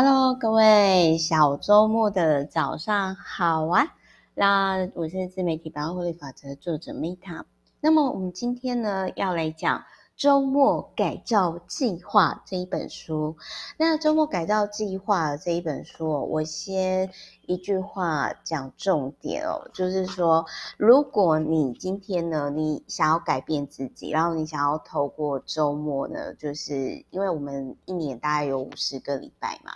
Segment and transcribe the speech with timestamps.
[0.00, 3.96] Hello，各位小周末的早上好啊！
[4.32, 7.42] 那我是自媒体百万获利法则作者 Meta。
[7.80, 9.82] 那么我们今天呢要来讲。
[10.16, 13.36] 周末改造计划这一本书，
[13.76, 17.12] 那周末改造计划这一本书，我先
[17.46, 20.44] 一句话讲重点哦，就是说，
[20.76, 29.70] 如果你今天呢，你想要改变自己，然后你想要透过周末呢，就是因为我们一年大概有五十个礼拜嘛，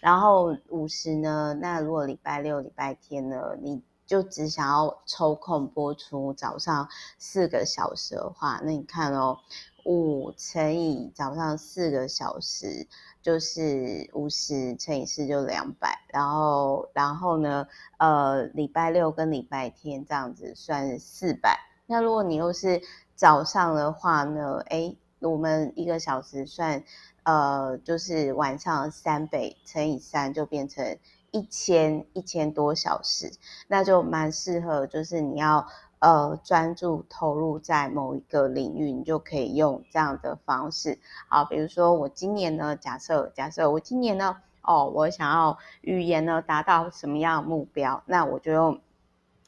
[0.00, 9.38] 然后五十呢，那如果礼拜六、礼拜天呢，你就只想要抽空播出早上四个小时的话，那你看哦。
[9.84, 12.86] 五乘以早上四个小时，
[13.22, 21.58] 就是五十乘以四就两百，然后然后呢，呃，礼拜六跟礼拜天这样子算四百。
[21.86, 22.82] 那如果你又是
[23.14, 26.84] 早上的话呢，诶，我们一个小时算，
[27.28, 30.96] 呃，就是晚上三倍乘以三就变成
[31.30, 33.30] 一千一千多小时，
[33.66, 35.66] 那就蛮适合，就是你要。
[36.00, 41.00] 呃，专注投入在某一个领域，你就可以用这样的方式。
[41.26, 48.80] 好，比如说我今年呢，假设假设我今年呢，哦，我想要语言呢达到什么样的目标，那我就用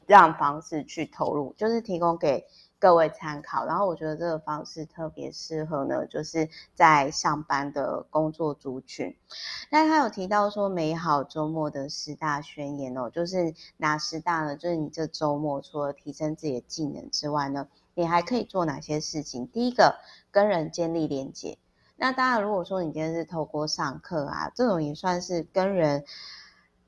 [0.08, 2.44] 这样方式去投入，就是提供给。
[2.80, 9.14] 各位参考，然后我觉得这个方式特别适合呢，就是在上班的工作族群。
[9.70, 14.56] 那他有提到说，美好周末的十大宣言哦，就是哪十大呢？
[14.56, 19.46] 就是你这周末除了提升自己的技能之外呢，你还可以做哪些事情？
[19.46, 19.96] 第一个，
[20.30, 21.58] 跟人建立连接。
[21.96, 26.06] 那当然，如果说你今天是透过上课啊，这种也算是跟人。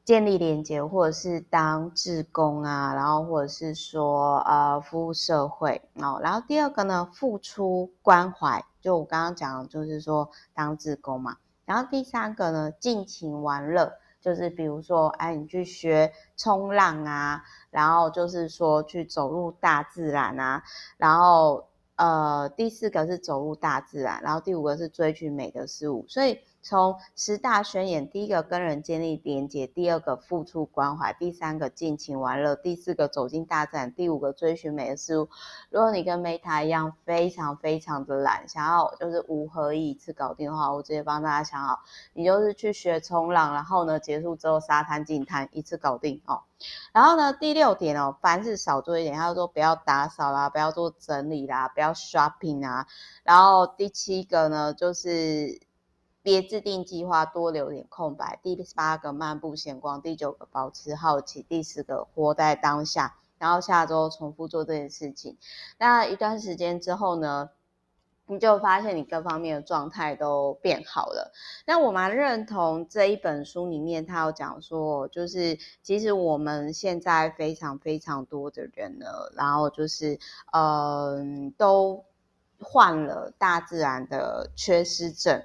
[0.05, 6.19] 建立连接，或者是当志工啊，然后或者是说呃服务社会哦。
[6.21, 11.37] 然后第二个呢，付出关怀，就我刚刚讲的，就是说当志工嘛。
[11.65, 20.65] 然后第三个呢，尽情玩乐，就是比如说哎，你去学冲浪啊，然后就是说去走入大自然啊。
[20.97, 26.41] 然后呃，第四个是走入大自然，然后第五个是追寻美的事物，所以。
[26.63, 35.29] 从十大宣言，第一个跟人建立连结，第二个付出关怀，第三个尽情玩乐，第四个走进大自然，第五个追寻美的事物。
[35.71, 41.81] 如果你跟 Meta 一样非常非常的懒，想要就是五合一一次搞定的话，我直接帮大家想好，
[42.13, 46.43] 你就是去学冲浪，然后呢结束之后沙滩净滩一次搞定哦。
[46.93, 52.87] 然后呢第六点哦，凡事少做一点，他说不要打扫啦，不要做整理啦，不要 shopping 啊。
[53.25, 55.61] 然后第七个呢就是。
[56.23, 58.39] 别制定计划，多留点空白。
[58.43, 63.17] 第八个漫步闲逛，第九个保持好奇，第十个活在当下。
[63.39, 65.37] 然后下周重复做这件事情。
[65.77, 67.51] 那一段时间之后呢，
[68.27, 71.33] 你就发现你各方面的状态都变好了。
[71.67, 80.21] 那我蛮认同这一本书里面他有讲说，就是其实我们现在非常非常多的人呢，然后就是
[80.53, 82.05] 嗯、都
[82.61, 85.43] 患了大自然的缺失症。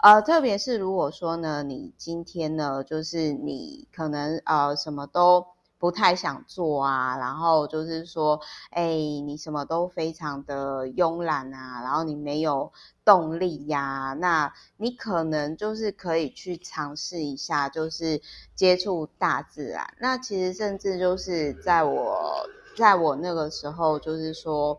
[0.00, 5.46] 呃，特别是如果说呢，你今天呢，就是你可能呃什么都
[5.78, 8.40] 不太想做啊，然后就是说，
[8.70, 12.72] 哎，你什么都非常的慵懒啊，然后你没有
[13.04, 18.20] 动力呀，那你可能就是可以去尝试一下，就是
[18.54, 19.94] 接触大自然。
[20.00, 24.78] 那其实甚至就是在我在我那个时候，就是说。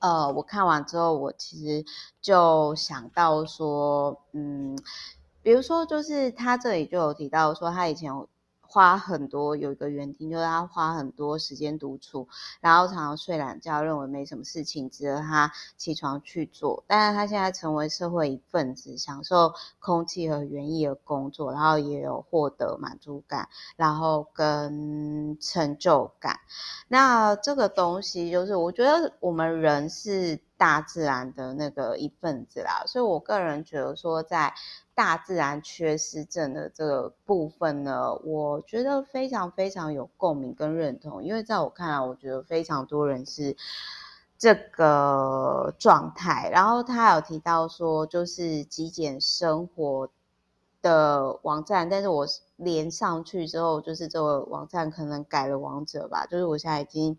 [0.00, 1.84] 呃，我看完之后，我其实
[2.20, 4.76] 就想到说，嗯，
[5.42, 8.12] 比如说，就是他这里就有提到说，他以前。
[8.72, 12.28] 花很多有一个原因，就是他花很多时间独处，
[12.60, 16.84] 然后常常睡懒觉，认为没什么事情值得他起床去做。
[16.86, 26.38] 但是他现在成为社会一份子，享受空气和园艺的工作，然后也有获得满足感，然后跟成就感。
[26.86, 34.52] 那这个东西就是，我觉得我们人是大自然的那个一份子啦，所以我个人觉得说在。
[34.92, 43.56] 大自然缺失症的这个部分呢，我觉得非常非常有共鸣跟认同，因为在我看来，我觉得非常多人是
[44.36, 46.50] 这个状态。
[46.52, 50.10] 然后他有提到说，就是极简生活
[50.82, 57.16] 的网站，但是我连上去之后，就是这个网站可能改了网址吧，就是我现在已经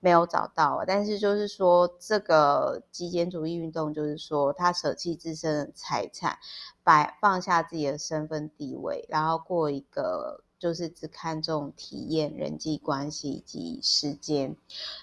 [0.00, 0.84] 没有找到了。
[0.86, 6.38] 但是就是说，这个极简主义运动，就是说他舍弃自身的财产，
[6.82, 14.56] 摆放下自己的身份地位，然后过一个就是只看重体验、人际关系以及时间。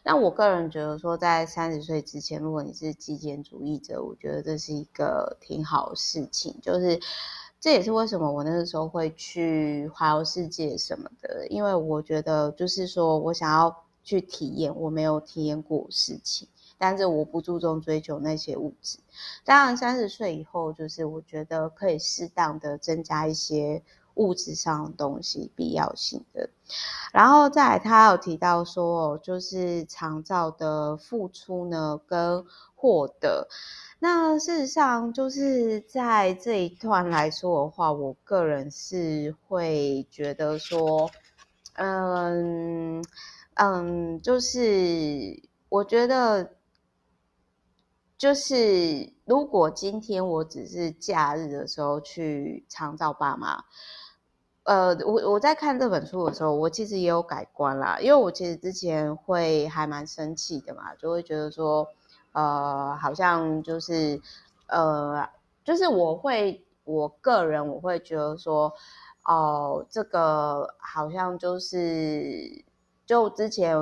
[0.04, 7.00] 那我个人觉得说，在三十岁之前，如果你是极简主义者，我觉得这是一个挺好的事情，就是。
[7.64, 13.74] 这也是为什么我那个时候会去环游世界什么的，因为我觉得就是说我想要
[14.04, 16.46] 去体验我没有体验过的事情，
[16.78, 19.00] 但是我不注重追求那些物质。
[19.46, 23.82] 当然，三十岁以后，就是我觉得可以适当的增加一些
[24.16, 26.50] 物质上的东西，必要性的。
[27.12, 32.46] 然后再来，他有提到说，就是长照的付出呢，跟
[32.76, 33.48] 获得。
[34.00, 41.10] 那事实上，就是在这一段来说的话，我个人是会觉得说，
[41.76, 43.02] 嗯
[43.54, 46.56] 嗯，就是我觉得，
[48.18, 53.64] 就是如果今天我只是假日的时候去长照爸妈，
[54.64, 61.88] 呃，我我在看这本书的时候，我其实也有改观啦，因为我其实之前会还蛮生气的嘛，就会觉得说。
[62.36, 64.20] 呃，好像就是，
[64.66, 65.30] 呃，
[65.64, 68.74] 就是我会，我个人我会觉得说，
[69.24, 72.66] 哦、这个好像就是，
[73.06, 73.78] 就之前，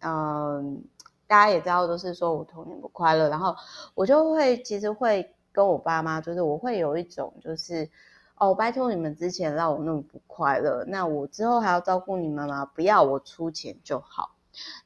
[0.00, 0.82] 嗯、
[1.28, 3.54] 大家也知道，都是说我童年不快乐，然后
[3.94, 7.88] 我就会其实会跟我爸妈，就是我会有一种就是，
[8.36, 12.64] 哦，拜托你们之前让我那么不快乐，那我之后还要照顾你们吗？
[12.64, 14.30] 不要，我出钱就好。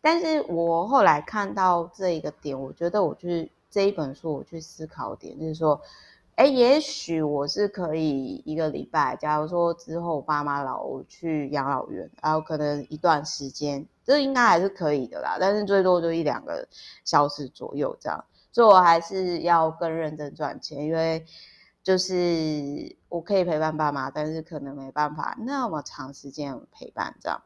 [0.00, 5.80] 但是我后来看到这一个点，我觉得我就是这一本书，我去思考点就是说，
[6.36, 15.36] 哎，也许我是可以一个礼拜，假如说之后爸妈老，去养老院，然后可能一段时间，这应该还是可以的啦。
[15.40, 16.66] 但是最多就一两个
[17.04, 21.24] 小时左右这样，所以我还是要更认真赚钱，因为
[21.82, 27.42] 就是我可以陪伴爸妈，但是可能没办法那么长时间陪伴这样。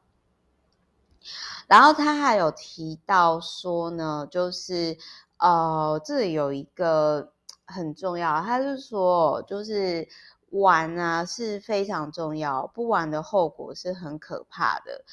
[1.68, 4.98] 然后他还有提到说呢，就是
[5.36, 7.32] 呃，这里有一个
[7.64, 10.06] 很重要，他是说，就是
[10.52, 15.04] 玩啊是非常重要，不玩的后果是很可怕的。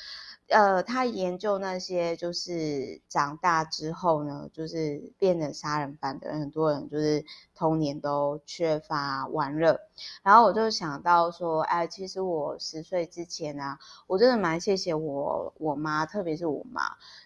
[0.49, 9.79] 呃，他研究那些就是长大之后呢，就是变成杀人犯的，很多人就是童年都缺乏玩乐。
[10.23, 13.77] 然后我就想到说，哎，其实我十岁之前啊，
[14.07, 16.81] 我真的蛮谢谢我我妈，特别是我妈，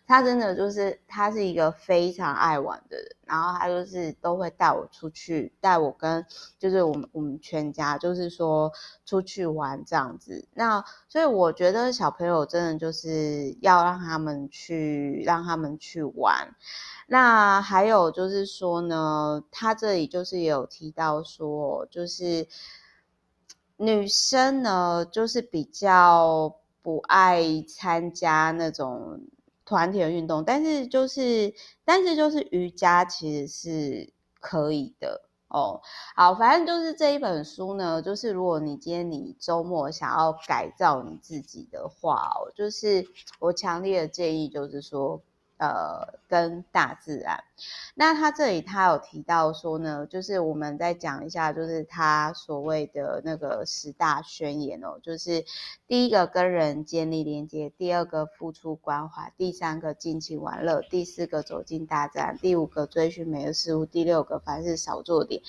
[0.05, 6.25] 她真的就是她是一个非常爱玩的人，然后她就是都会带我出去，带我跟
[6.59, 8.71] 就是我们我们全家就是说
[9.05, 10.47] 出去玩这样子。
[10.53, 13.53] 那所以我觉得小朋友真的就是。
[13.61, 16.53] 要让他们去，让他们去玩。
[17.07, 22.45] 那还有就是说呢，他这里就是有提到说，就是
[23.77, 29.21] 女生呢，就是比较不爱参加那种
[29.63, 31.53] 团体的运动，但是就是，
[31.85, 35.21] 但是就是瑜伽其实是可以的。
[35.53, 35.81] 哦，
[36.15, 43.05] 好，反正就是这一本书呢，就是如果你今天你周末想要改造你自己的话，哦，就是
[43.39, 45.21] 我强烈的建议就是说。
[45.63, 47.41] 呃，跟大自然。
[47.95, 55.45] 那他这里他有提到说呢，就是我们再讲一下，就是他所谓的那个十大宣言哦，就是
[55.87, 65.41] 第一个跟人建立连接，第二个付出关怀，第三个尽情玩乐，第四个走进大自然，第五个追寻美的事物，第六个凡事少做点，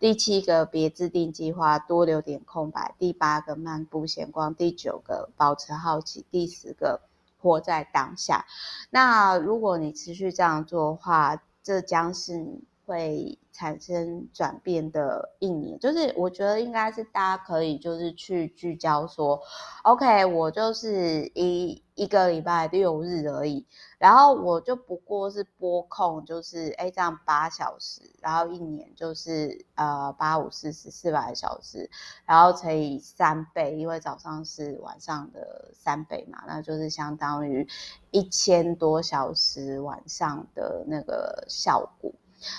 [0.00, 7.02] 第七个别制定计划，多留点空白，第八个漫步闲逛，第九个保持好奇，第十个。
[7.40, 8.44] 活在当下。
[8.90, 15.78] 那如果你持续这样做的话，这将是会产生转变的一年。
[15.78, 19.40] 就是我觉得应该是大家可以就是去聚焦说
[19.82, 21.82] ，OK，我就是一。
[22.00, 23.66] 一个礼拜六日而已，
[23.98, 31.90] 然后我就不过是播控，就是哎这样八小时，然后一年就是呃八五四十四百小时，
[32.24, 37.68] 然后乘以三倍，因为早上是晚上的三倍嘛，那就是相当于
[38.10, 42.10] 一千多小时晚上的那个效果。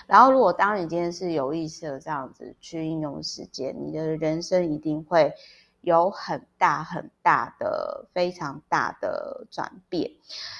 [0.05, 5.33] 然后如果当你今天是有意识的这样子去应用时间，你的人生一定会。
[5.81, 10.11] 有很大很大的、非常大的转变。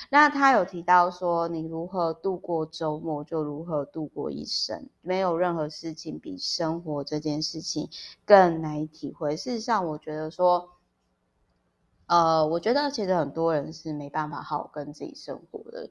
[0.09, 4.89] 那他有提到说，你如何度过周末，就如何度过一生。
[5.01, 7.89] 没有任何事情比生活这件事情
[8.25, 9.37] 更难以体会。
[9.37, 10.71] 事实上，我觉得说，
[12.07, 15.89] 呃，我觉得其实很多人是没办法好跟自己生活的，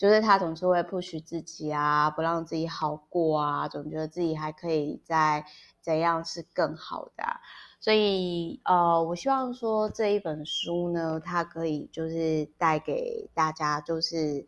[0.00, 5.44] 就是他总是会 push 自己啊，不让自己好过啊，总觉得自己还可以再
[5.82, 7.38] 怎样是更好的啊。
[7.80, 14.46] 所以，呃，我希望说这一本书呢，它可以就是带给大家，就是，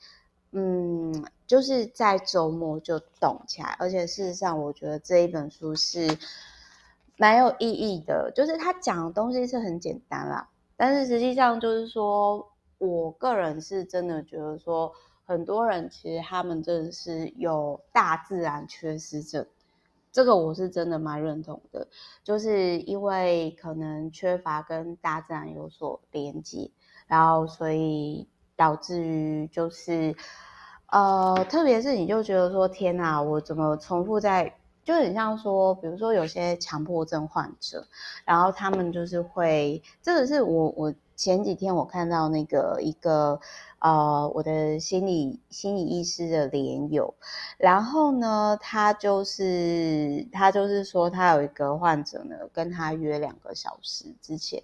[0.53, 3.77] 嗯，就是在周末就动起来。
[3.79, 6.17] 而且事实上，我觉得这一本书是
[7.19, 14.91] 蛮有意义的，就是他讲的东西是很简单啦，但是实际上就是说，我个人是真的觉得说，
[15.25, 19.47] 很多人其实他们真的是有大自然缺失症，
[20.13, 21.87] 这个我是真的蛮认同的，
[22.23, 26.71] 就是因为可能缺乏跟大自然有所连接，
[27.07, 28.27] 然后所以
[28.57, 30.15] 导致于就是，
[30.87, 34.55] 呃，特别是你就觉得说，天哪，我怎么重复在。
[34.85, 37.87] 就很像说，比如说有些强迫症患者，
[38.25, 43.39] 然后他们就是会，这个是我我前几天我看到那个一个
[43.79, 47.15] 呃我的心理心理医师的连友，
[47.59, 54.61] 然后呢，他就是他就是说他有一个患者呢，跟他约两个小时之前，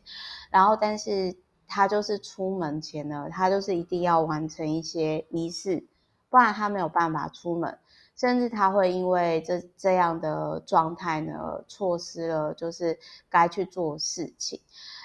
[0.51, 1.33] 然后但是
[1.69, 5.87] 他就是出门前呢，他就是一定要完成一些仪式，
[6.29, 7.79] 不然他没有办法出门。
[8.17, 12.99] 甚至他会因为这这样的状态呢，错失了就是
[13.31, 14.61] 该去做事情。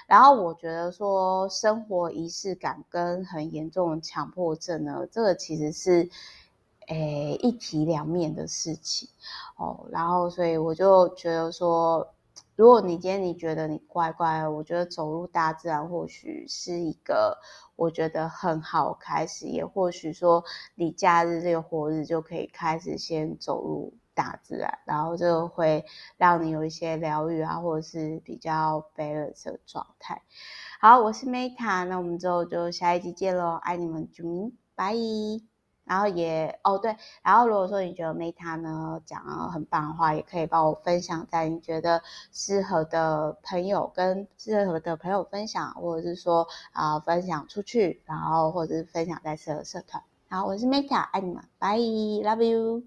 [0.06, 6.08] 然后我觉得说，生活仪式感跟很严重的强迫症呢，这个其实是
[6.88, 9.08] 诶一体两面的事情
[9.56, 9.86] 哦。
[9.90, 12.08] 然后所以我就觉得说。
[12.56, 17.36] 如果你今天你觉得你乖乖，我觉得走入大自然或许是一个
[17.74, 20.44] 我觉得很好开始，也或许说
[20.76, 25.84] 你假日这个活日就可以开始先走入大自然，然后这个会
[26.16, 30.22] 让你有一些疗愈啊，或者是比较 balance 的状态。
[30.80, 34.94] 好，我是 Meta，那我们之后就下一集见喽，爱你们，啾咪，拜。
[35.86, 42.02] 然后也哦对，然后如果说你觉得 Meta 呢讲得很棒的话，也可以帮我分享在你觉得
[42.32, 50.02] 适合的朋友跟适合的朋友分享，或者是说啊、分享出去，然后或者是分享在适合社团。
[50.30, 52.84] 好，我是 Meta，爱你们，拜，Love you。